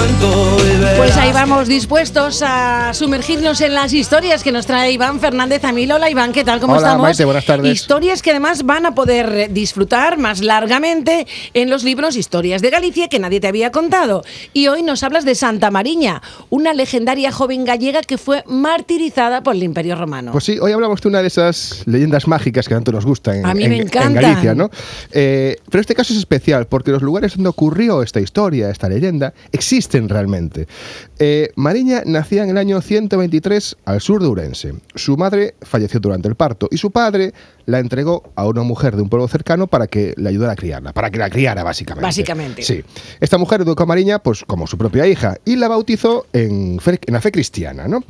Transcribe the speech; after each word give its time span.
cuento 0.00 0.69
Pues 1.12 1.18
ahí 1.18 1.32
vamos 1.32 1.66
dispuestos 1.66 2.40
a 2.46 2.94
sumergirnos 2.94 3.60
en 3.62 3.74
las 3.74 3.92
historias 3.92 4.44
que 4.44 4.52
nos 4.52 4.64
trae 4.64 4.92
Iván 4.92 5.18
Fernández 5.18 5.64
Amil. 5.64 5.90
Hola 5.90 6.08
Iván, 6.08 6.30
¿qué 6.32 6.44
tal? 6.44 6.60
¿Cómo 6.60 6.74
Hola, 6.74 6.82
estamos? 6.86 7.02
Maite, 7.02 7.24
buenas 7.24 7.44
tardes. 7.44 7.72
Historias 7.72 8.22
que 8.22 8.30
además 8.30 8.62
van 8.64 8.86
a 8.86 8.94
poder 8.94 9.52
disfrutar 9.52 10.18
más 10.18 10.40
largamente 10.40 11.26
en 11.52 11.68
los 11.68 11.82
libros 11.82 12.14
Historias 12.16 12.62
de 12.62 12.70
Galicia 12.70 13.08
que 13.08 13.18
nadie 13.18 13.40
te 13.40 13.48
había 13.48 13.72
contado. 13.72 14.22
Y 14.52 14.68
hoy 14.68 14.84
nos 14.84 15.02
hablas 15.02 15.24
de 15.24 15.34
Santa 15.34 15.72
Mariña, 15.72 16.22
una 16.48 16.74
legendaria 16.74 17.32
joven 17.32 17.64
gallega 17.64 18.02
que 18.02 18.16
fue 18.16 18.44
martirizada 18.46 19.42
por 19.42 19.56
el 19.56 19.64
Imperio 19.64 19.96
Romano. 19.96 20.30
Pues 20.30 20.44
sí, 20.44 20.60
hoy 20.60 20.70
hablamos 20.70 21.00
de 21.00 21.08
una 21.08 21.22
de 21.22 21.26
esas 21.26 21.82
leyendas 21.86 22.28
mágicas 22.28 22.68
que 22.68 22.74
tanto 22.74 22.92
nos 22.92 23.04
gustan 23.04 23.38
en, 23.38 23.46
A 23.46 23.54
mí 23.54 23.68
me 23.68 23.78
en- 23.78 23.90
en. 23.92 24.14
Galicia, 24.14 24.54
¿no? 24.54 24.70
Eh, 25.10 25.56
pero 25.70 25.80
este 25.80 25.96
caso 25.96 26.12
es 26.12 26.20
especial 26.20 26.68
porque 26.68 26.92
los 26.92 27.02
lugares 27.02 27.34
donde 27.34 27.48
ocurrió 27.48 28.04
esta 28.04 28.20
historia, 28.20 28.70
esta 28.70 28.88
leyenda, 28.88 29.34
existen 29.50 30.08
realmente. 30.08 30.68
Eh, 31.18 31.50
Mariña 31.56 32.02
nacía 32.06 32.42
en 32.44 32.50
el 32.50 32.58
año 32.58 32.80
123 32.80 33.76
al 33.84 34.00
sur 34.00 34.22
de 34.22 34.28
Urense. 34.28 34.74
Su 34.94 35.16
madre 35.16 35.54
falleció 35.62 36.00
durante 36.00 36.28
el 36.28 36.34
parto 36.34 36.68
y 36.70 36.76
su 36.76 36.90
padre 36.90 37.32
la 37.70 37.78
entregó 37.78 38.22
a 38.34 38.46
una 38.46 38.62
mujer 38.62 38.96
de 38.96 39.02
un 39.02 39.08
pueblo 39.08 39.28
cercano 39.28 39.66
para 39.66 39.86
que 39.86 40.14
le 40.16 40.28
ayudara 40.28 40.52
a 40.52 40.56
criarla, 40.56 40.92
para 40.92 41.10
que 41.10 41.18
la 41.18 41.30
criara 41.30 41.62
básicamente. 41.62 42.06
Básicamente. 42.06 42.62
Sí. 42.62 42.82
Esta 43.20 43.38
mujer 43.38 43.62
educó 43.62 43.84
a 43.84 43.86
Mariña 43.86 44.18
pues, 44.18 44.44
como 44.44 44.66
su 44.66 44.76
propia 44.76 45.06
hija 45.06 45.36
y 45.44 45.56
la 45.56 45.68
bautizó 45.68 46.26
en, 46.32 46.78
fe- 46.80 46.98
en 47.06 47.14
la 47.14 47.20
fe 47.20 47.30
cristiana. 47.32 47.86
¿no? 47.88 48.02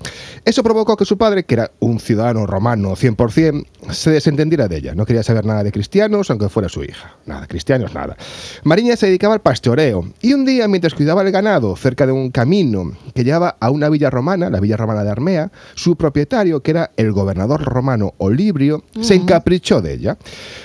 Eso 0.44 0.62
provocó 0.62 0.96
que 0.96 1.04
su 1.04 1.16
padre, 1.18 1.44
que 1.44 1.54
era 1.54 1.70
un 1.80 2.00
ciudadano 2.00 2.46
romano 2.46 2.96
100%, 2.96 3.66
se 3.90 4.10
desentendiera 4.10 4.68
de 4.68 4.78
ella. 4.78 4.94
No 4.94 5.04
quería 5.06 5.22
saber 5.22 5.44
nada 5.44 5.62
de 5.64 5.72
cristianos, 5.72 6.30
aunque 6.30 6.48
fuera 6.48 6.68
su 6.68 6.82
hija. 6.82 7.16
Nada, 7.26 7.46
cristianos, 7.46 7.94
nada. 7.94 8.16
Mariña 8.64 8.96
se 8.96 9.06
dedicaba 9.06 9.34
al 9.34 9.40
pastoreo 9.40 10.04
y 10.22 10.32
un 10.32 10.44
día, 10.44 10.66
mientras 10.68 10.94
cuidaba 10.94 11.22
el 11.22 11.30
ganado 11.32 11.76
cerca 11.76 12.06
de 12.06 12.12
un 12.12 12.30
camino 12.30 12.92
que 13.14 13.24
llevaba 13.24 13.56
a 13.60 13.70
una 13.70 13.88
villa 13.88 14.10
romana, 14.10 14.48
la 14.50 14.60
villa 14.60 14.76
romana 14.76 15.04
de 15.04 15.10
Armea, 15.10 15.52
su 15.74 15.96
propietario, 15.96 16.62
que 16.62 16.70
era 16.70 16.90
el 16.96 17.12
gobernador 17.12 17.62
romano 17.62 18.14
Olibrio, 18.18 18.84
se 19.00 19.14
encaprichó 19.14 19.49
de 19.50 19.92
ella. 19.92 20.16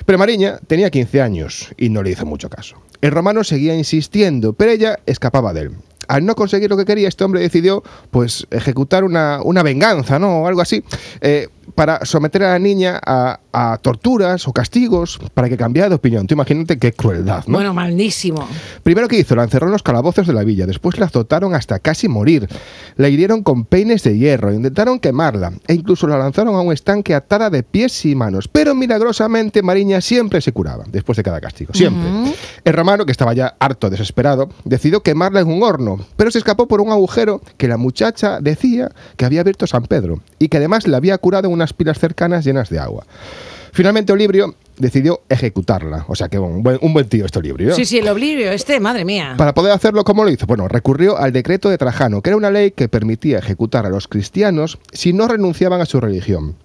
Pero 0.05 0.19
Mariña 0.19 0.59
tenía 0.67 0.89
15 0.89 1.21
años 1.21 1.69
y 1.77 1.89
no 1.89 2.03
le 2.03 2.11
hizo 2.11 2.25
mucho 2.25 2.49
caso. 2.49 2.77
El 3.01 3.11
romano 3.11 3.43
seguía 3.43 3.75
insistiendo, 3.75 4.53
pero 4.53 4.71
ella 4.71 4.99
escapaba 5.05 5.53
de 5.53 5.61
él. 5.61 5.71
Al 6.07 6.25
no 6.25 6.35
conseguir 6.35 6.69
lo 6.69 6.77
que 6.77 6.85
quería, 6.85 7.07
este 7.07 7.23
hombre 7.23 7.41
decidió 7.41 7.83
pues 8.11 8.45
ejecutar 8.51 9.03
una, 9.03 9.41
una 9.43 9.63
venganza, 9.63 10.19
¿no? 10.19 10.41
O 10.41 10.47
algo 10.47 10.61
así, 10.61 10.83
eh, 11.21 11.47
para 11.73 12.05
someter 12.05 12.43
a 12.43 12.51
la 12.51 12.59
niña 12.59 12.99
a, 13.05 13.39
a 13.51 13.77
torturas 13.77 14.47
o 14.47 14.53
castigos 14.53 15.19
para 15.33 15.49
que 15.49 15.57
cambiara 15.57 15.89
de 15.89 15.95
opinión. 15.95 16.27
Tú 16.27 16.35
imagínate 16.35 16.77
qué 16.77 16.91
crueldad, 16.91 17.45
¿no? 17.47 17.53
Bueno, 17.57 17.73
malísimo. 17.73 18.47
Primero 18.83 19.07
que 19.07 19.17
hizo, 19.17 19.35
la 19.35 19.43
encerró 19.43 19.67
en 19.67 19.71
los 19.71 19.83
calabozos 19.83 20.27
de 20.27 20.33
la 20.33 20.43
villa, 20.43 20.65
después 20.65 20.99
la 20.99 21.05
azotaron 21.05 21.55
hasta 21.55 21.79
casi 21.79 22.07
morir, 22.07 22.47
la 22.97 23.09
hirieron 23.09 23.43
con 23.43 23.65
peines 23.65 24.03
de 24.03 24.17
hierro, 24.17 24.53
intentaron 24.53 24.99
quemarla 24.99 25.53
e 25.67 25.73
incluso 25.73 26.07
la 26.07 26.17
lanzaron 26.17 26.55
a 26.55 26.61
un 26.61 26.73
estanque 26.73 27.15
atada 27.15 27.49
de 27.49 27.63
pies 27.63 28.05
y 28.05 28.15
manos, 28.15 28.47
pero 28.47 28.75
milagrosamente 28.75 29.61
Mariña 29.61 30.01
siempre 30.01 30.41
se 30.41 30.51
curaba, 30.51 30.83
después 30.91 31.15
de 31.15 31.23
cada 31.23 31.41
castigo, 31.41 31.73
siempre. 31.73 32.33
El 32.63 32.73
romano, 32.73 33.05
que 33.05 33.11
estaba 33.11 33.33
ya 33.33 33.55
harto 33.59 33.89
desesperado, 33.89 34.49
decidió 34.63 35.01
quemarla 35.01 35.39
en 35.39 35.47
un 35.47 35.63
horno, 35.63 35.99
pero 36.15 36.31
se 36.31 36.39
escapó 36.39 36.67
por 36.67 36.81
un 36.81 36.91
agujero 36.91 37.41
que 37.57 37.67
la 37.67 37.77
muchacha 37.77 38.39
decía 38.41 38.91
que 39.17 39.25
había 39.25 39.41
abierto 39.41 39.67
San 39.67 39.83
Pedro 39.83 40.19
y 40.39 40.49
que 40.49 40.57
además 40.57 40.87
le 40.87 40.95
había 40.95 41.17
curado 41.17 41.47
en 41.47 41.53
unas 41.55 41.73
pilas 41.73 41.99
cercanas 41.99 42.45
llenas 42.45 42.69
de 42.69 42.79
agua. 42.79 43.05
Finalmente 43.71 44.13
Olibrio 44.13 44.55
decidió 44.77 45.21
ejecutarla, 45.27 46.05
o 46.07 46.15
sea 46.15 46.29
que 46.29 46.39
un 46.39 46.63
buen, 46.63 46.77
un 46.81 46.93
buen 46.93 47.09
tío 47.09 47.25
este 47.25 47.39
Olibrio. 47.39 47.75
Sí, 47.75 47.83
sí, 47.83 47.97
el 47.97 48.07
oblivio 48.07 48.51
este, 48.51 48.79
madre 48.79 49.03
mía. 49.03 49.35
Para 49.37 49.53
poder 49.53 49.73
hacerlo, 49.73 50.03
¿cómo 50.03 50.23
lo 50.23 50.29
hizo? 50.29 50.45
Bueno, 50.45 50.67
recurrió 50.67 51.17
al 51.17 51.33
decreto 51.33 51.69
de 51.69 51.77
Trajano, 51.77 52.21
que 52.21 52.29
era 52.29 52.37
una 52.37 52.51
ley 52.51 52.71
que 52.71 52.87
permitía 52.87 53.39
ejecutar 53.39 53.85
a 53.85 53.89
los 53.89 54.07
cristianos 54.07 54.77
si 54.93 55.11
no 55.11 55.27
renunciaban 55.27 55.81
a 55.81 55.85
su 55.85 55.99
religión. 55.99 56.55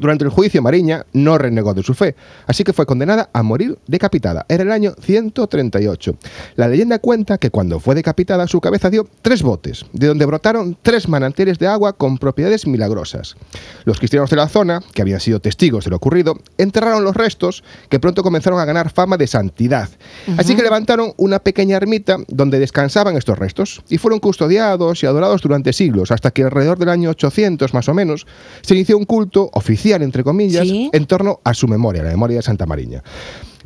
Durante 0.00 0.24
el 0.24 0.30
juicio, 0.30 0.62
Mariña 0.62 1.04
no 1.12 1.38
renegó 1.38 1.74
de 1.74 1.82
su 1.82 1.94
fe, 1.94 2.14
así 2.46 2.64
que 2.64 2.72
fue 2.72 2.86
condenada 2.86 3.30
a 3.32 3.42
morir 3.42 3.78
decapitada. 3.86 4.46
Era 4.48 4.62
el 4.62 4.72
año 4.72 4.94
138. 5.00 6.16
La 6.56 6.68
leyenda 6.68 6.98
cuenta 6.98 7.38
que 7.38 7.50
cuando 7.50 7.80
fue 7.80 7.94
decapitada, 7.94 8.46
su 8.46 8.60
cabeza 8.60 8.90
dio 8.90 9.08
tres 9.22 9.42
botes, 9.42 9.86
de 9.92 10.06
donde 10.06 10.26
brotaron 10.26 10.76
tres 10.82 11.08
manantiales 11.08 11.58
de 11.58 11.66
agua 11.66 11.92
con 11.92 12.18
propiedades 12.18 12.66
milagrosas. 12.66 13.36
Los 13.84 13.98
cristianos 13.98 14.30
de 14.30 14.36
la 14.36 14.48
zona, 14.48 14.82
que 14.92 15.02
habían 15.02 15.20
sido 15.20 15.40
testigos 15.40 15.84
de 15.84 15.90
lo 15.90 15.96
ocurrido, 15.96 16.38
enterraron 16.56 17.04
los 17.04 17.16
restos, 17.16 17.64
que 17.88 18.00
pronto 18.00 18.22
comenzaron 18.22 18.60
a 18.60 18.64
ganar 18.64 18.90
fama 18.90 19.16
de 19.16 19.26
santidad. 19.26 19.88
Así 20.36 20.54
que 20.54 20.62
levantaron 20.62 21.12
una 21.16 21.38
pequeña 21.38 21.76
ermita 21.76 22.18
donde 22.28 22.58
descansaban 22.58 23.16
estos 23.16 23.38
restos 23.38 23.82
y 23.88 23.98
fueron 23.98 24.20
custodiados 24.20 25.02
y 25.02 25.06
adorados 25.06 25.42
durante 25.42 25.72
siglos, 25.72 26.10
hasta 26.10 26.30
que 26.30 26.42
alrededor 26.42 26.78
del 26.78 26.88
año 26.88 27.10
800 27.10 27.74
más 27.74 27.88
o 27.88 27.94
menos 27.94 28.26
se 28.62 28.74
inició 28.74 28.98
un 28.98 29.04
culto 29.04 29.50
oficial, 29.52 29.87
entre 29.96 30.24
comillas, 30.24 30.66
Sí. 30.66 30.90
en 30.92 31.06
torno 31.06 31.40
a 31.44 31.54
su 31.54 31.66
memoria, 31.68 32.02
la 32.02 32.10
memoria 32.10 32.36
de 32.36 32.42
Santa 32.42 32.66
Mariña. 32.66 33.02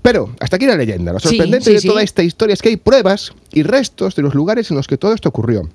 Pero 0.03 0.31
hasta 0.41 0.57
aquí 0.57 0.67
la 0.67 0.77
leyenda. 0.77 1.13
Lo 1.13 1.21
sorprendente 1.21 1.71
sí, 1.71 1.87
de 1.87 1.93
toda 1.93 2.03
esta 2.03 2.23
historia 2.23 2.55
es 2.55 2.63
que 2.63 2.71
hay 2.71 2.77
pruebas 2.77 3.33
y 3.53 3.63
restos 3.63 4.17
de 4.17 4.23
los 4.23 4.35
lugares 4.35 4.71
en 4.71 4.77
los 4.77 4.89
que 4.89 4.99
todo 4.99 5.13
esto 5.15 5.29
ocurrió. 5.29 5.69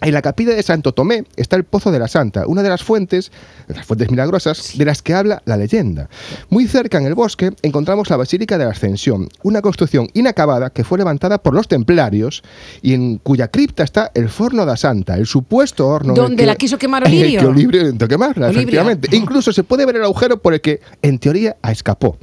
En 0.00 0.14
la 0.14 0.22
capilla 0.22 0.54
de 0.54 0.62
Santo 0.62 0.92
Tomé 0.94 1.24
está 1.36 1.56
el 1.56 1.64
Pozo 1.64 1.90
de 1.90 1.98
la 1.98 2.06
Santa, 2.06 2.46
una 2.46 2.62
de 2.62 2.68
las 2.68 2.84
fuentes, 2.84 3.32
de 3.66 3.74
las 3.74 3.84
fuentes 3.84 4.10
milagrosas, 4.10 4.78
de 4.78 4.84
las 4.84 5.02
que 5.02 5.12
habla 5.12 5.42
la 5.44 5.56
leyenda. 5.56 6.08
Muy 6.50 6.68
cerca 6.68 6.98
en 6.98 7.06
el 7.06 7.14
bosque 7.14 7.50
encontramos 7.62 8.08
la 8.08 8.16
Basílica 8.16 8.58
de 8.58 8.64
la 8.64 8.70
Ascensión, 8.70 9.28
una 9.42 9.60
construcción 9.60 10.08
inacabada 10.14 10.70
que 10.70 10.84
fue 10.84 10.98
levantada 10.98 11.38
por 11.38 11.52
los 11.54 11.66
templarios 11.66 12.42
y 12.80 12.94
en 12.94 13.18
cuya 13.18 13.48
cripta 13.48 13.82
está 13.82 14.12
el 14.14 14.28
Forno 14.28 14.64
da 14.64 14.76
Santa, 14.76 15.16
el 15.16 15.26
supuesto 15.26 15.88
horno 15.88 16.12
en 16.12 16.16
el 16.16 16.22
Donde 16.22 16.42
que- 16.42 16.46
la 16.46 16.54
quiso 16.56 16.78
quemar 16.78 17.02
Olibrio. 17.06 17.40
que 17.50 17.78
intentó 17.78 18.06
quemarla, 18.06 18.50
efectivamente. 18.50 19.08
Incluso 19.16 19.52
se 19.52 19.64
puede 19.64 19.84
ver 19.84 19.96
el 19.96 20.04
agujero 20.04 20.40
por 20.40 20.54
el 20.54 20.60
que, 20.60 20.80
en 21.02 21.18
teoría, 21.18 21.56
escapó. 21.68 22.16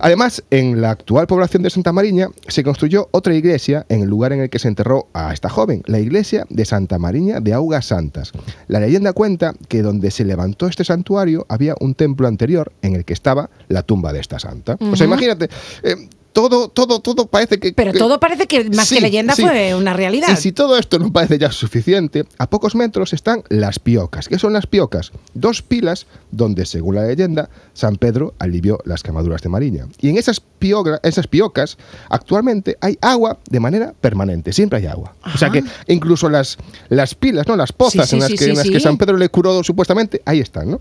Además, 0.00 0.42
en 0.50 0.80
la 0.80 0.90
actual 0.90 1.26
población 1.26 1.62
de 1.62 1.70
Santa 1.70 1.92
Mariña 1.92 2.28
se 2.48 2.64
construyó 2.64 3.08
otra 3.12 3.34
iglesia 3.34 3.84
en 3.88 4.02
el 4.02 4.08
lugar 4.08 4.32
en 4.32 4.40
el 4.40 4.50
que 4.50 4.58
se 4.58 4.68
enterró 4.68 5.08
a 5.12 5.32
esta 5.32 5.48
joven, 5.48 5.82
la 5.86 5.98
iglesia 5.98 6.46
de 6.48 6.64
Santa 6.64 6.98
Mariña 6.98 7.40
de 7.40 7.52
Augas 7.52 7.86
Santas. 7.86 8.32
La 8.68 8.80
leyenda 8.80 9.12
cuenta 9.12 9.54
que 9.68 9.82
donde 9.82 10.10
se 10.10 10.24
levantó 10.24 10.66
este 10.66 10.84
santuario 10.84 11.46
había 11.48 11.74
un 11.80 11.94
templo 11.94 12.26
anterior 12.28 12.72
en 12.82 12.94
el 12.94 13.04
que 13.04 13.12
estaba 13.12 13.50
la 13.68 13.82
tumba 13.82 14.12
de 14.12 14.20
esta 14.20 14.38
santa. 14.38 14.76
O 14.80 14.96
sea, 14.96 15.06
imagínate, 15.06 15.48
eh, 15.82 16.08
todo, 16.48 16.68
todo, 16.68 17.00
todo 17.00 17.26
parece 17.26 17.58
que... 17.58 17.72
Pero 17.72 17.92
todo 17.92 18.18
parece 18.20 18.46
que 18.46 18.70
más 18.70 18.88
Sí, 18.88 18.94
que 18.96 19.00
leyenda 19.02 19.34
sí. 19.34 19.42
fue 19.42 19.74
una 19.74 19.92
realidad. 19.92 20.28
y 20.32 20.36
si 20.36 20.52
todo 20.52 20.78
esto 20.78 20.98
no 20.98 21.12
parece 21.12 21.38
ya 21.38 21.50
suficiente, 21.52 22.24
a 22.38 22.48
pocos 22.48 22.74
metros 22.74 23.12
están 23.12 23.42
las 23.48 23.78
piocas. 23.78 24.28
¿Qué 24.28 24.38
son 24.38 24.52
las 24.52 24.66
piocas? 24.66 25.12
Dos 25.34 25.62
pilas 25.62 26.06
donde, 26.30 26.64
según 26.66 26.94
la 26.94 27.04
leyenda, 27.04 27.50
San 27.74 27.96
Pedro 27.96 28.34
alivió 28.38 28.78
las 28.84 29.02
quemaduras 29.02 29.42
de 29.42 29.48
Mariña. 29.48 29.86
Y 30.00 30.08
en 30.08 30.16
esas, 30.18 30.40
piogra- 30.60 31.00
esas 31.02 31.26
piocas, 31.26 31.76
actualmente 32.08 32.76
hay 32.80 32.96
agua 33.00 33.38
de 33.48 33.60
manera 33.60 33.94
permanente. 34.00 34.52
Siempre 34.52 34.78
hay 34.78 34.86
agua. 34.86 35.14
O 35.34 35.38
sea 35.38 35.50
que 35.50 35.62
incluso 35.88 36.28
las, 36.28 36.56
las 36.88 37.14
pilas, 37.14 37.46
¿no? 37.46 37.56
las 37.56 37.72
pozas 37.72 38.08
Sí, 38.08 38.16
en 38.16 38.20
las, 38.22 38.30
en 38.66 38.72
que 38.72 38.80
San 38.80 38.96
Pedro 38.96 39.16
le 39.16 39.28
curó 39.28 39.62
supuestamente, 39.64 40.22
ahí 40.24 40.40
están. 40.40 40.70
¿no? 40.70 40.80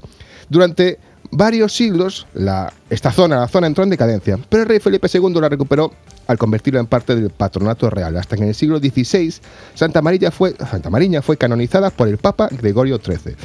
Durante 0.49 0.99
varios 1.31 1.73
siglos, 1.73 2.27
la, 2.33 2.71
esta 2.89 3.11
zona, 3.11 3.39
la 3.39 3.47
zona 3.47 3.67
entró 3.67 3.83
en 3.83 3.89
decadencia, 3.89 4.37
pero 4.49 4.63
el 4.63 4.69
rey 4.69 4.79
Felipe 4.79 5.07
II 5.11 5.33
la 5.39 5.49
recuperó 5.49 5.91
al 6.27 6.37
convertirla 6.37 6.79
en 6.79 6.87
parte 6.87 7.15
del 7.15 7.29
patronato 7.31 7.89
real. 7.89 8.15
Hasta 8.17 8.35
que 8.35 8.43
en 8.43 8.49
el 8.49 8.55
siglo 8.55 8.79
XVI, 8.79 9.33
Santa 9.73 10.01
Mariña 10.01 10.31
fue, 10.31 10.55
Santa 10.69 10.89
Mariña 10.89 11.21
fue 11.21 11.37
canonizada 11.37 11.89
por 11.89 12.07
el 12.07 12.17
Papa 12.17 12.49
Gregorio 12.51 12.99
XIII. 13.03 13.35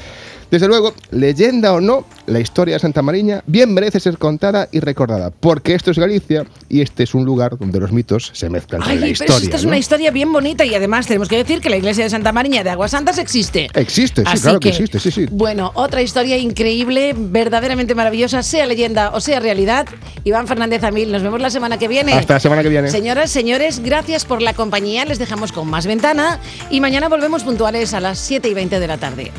Desde 0.51 0.69
luego, 0.69 0.95
leyenda 1.11 1.73
o 1.73 1.81
no, 1.81 2.05
la 2.27 2.41
historia 2.41 2.75
de 2.75 2.81
Santa 2.81 3.03
Mariña 3.03 3.43
bien 3.47 3.73
merece 3.75 4.01
ser 4.01 4.19
contada 4.19 4.69
y 4.73 4.81
recordada, 4.81 5.31
porque 5.31 5.75
esto 5.75 5.91
es 5.91 5.99
Galicia 5.99 6.45
y 6.69 6.81
este 6.81 7.03
es 7.03 7.15
un 7.15 7.25
lugar 7.25 7.59
donde 7.59 7.81
los 7.81 7.93
mitos 7.93 8.31
se 8.33 8.49
mezclan 8.49 8.83
con 8.83 8.95
la 8.95 9.01
pero 9.01 9.07
historia. 9.13 9.37
esta 9.37 9.57
es 9.57 9.65
una 9.65 9.79
historia 9.79 10.11
bien 10.11 10.33
bonita 10.33 10.65
y 10.65 10.75
además 10.75 11.07
tenemos 11.07 11.29
que 11.29 11.37
decir 11.37 11.61
que 11.61 11.71
la 11.71 11.77
iglesia 11.77 12.05
de 12.05 12.11
Santa 12.11 12.33
Mariña 12.33 12.63
de 12.63 12.71
Aguas 12.71 12.93
Santas 12.93 13.19
existe. 13.19 13.69
Existe, 13.75 14.23
sí, 14.23 14.29
Así 14.31 14.43
claro 14.43 14.61
que 14.61 14.69
existe, 14.71 14.99
sí, 14.99 15.11
sí. 15.11 15.27
Bueno, 15.31 15.73
otra 15.75 16.03
historia 16.03 16.37
increíble, 16.37 17.15
verdaderamente 17.17 17.95
maravillosa, 17.95 18.43
sea 18.43 18.67
leyenda 18.67 19.11
o 19.11 19.21
sea 19.21 19.41
realidad. 19.41 19.87
Iván 20.25 20.47
Fernández 20.47 20.85
Amil, 20.85 21.13
nos 21.13 21.23
vemos 21.23 21.41
la 21.41 21.51
semana 21.51 21.79
que 21.79 21.89
viene. 21.89 22.13
Hasta 22.13 22.35
la 22.35 22.41
semana 22.41 22.63
que 22.63 22.69
viene. 22.69 22.91
Señoras, 22.91 23.31
señores, 23.31 23.81
gracias 23.81 24.25
por 24.25 24.41
la 24.41 24.55
compañía. 24.55 25.05
Les 25.05 25.19
dejamos 25.19 25.53
con 25.53 25.69
más 25.69 25.87
ventana 25.87 26.41
y 26.71 26.81
mañana 26.81 27.09
volvemos 27.09 27.45
puntuales 27.45 27.95
a 27.95 28.01
las 28.01 28.19
7 28.19 28.49
y 28.49 28.55
20 28.55 28.81
de 28.81 28.87
la 28.87 28.99
tarde. 28.99 29.33